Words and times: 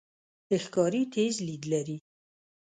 ښکاري 0.63 1.01
تیز 1.13 1.33
لید 1.47 1.63
لري. 1.71 1.97